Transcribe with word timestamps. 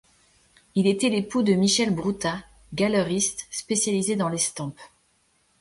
Il 0.73 0.87
était 0.87 1.09
l'époux 1.09 1.43
de 1.43 1.53
Michèle 1.53 1.93
Broutta, 1.93 2.41
galeriste 2.73 3.45
spécialisée 3.51 4.15
dans 4.15 4.29
l'estampe. 4.29 4.79